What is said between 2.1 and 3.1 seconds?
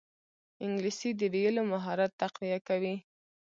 تقویه کوي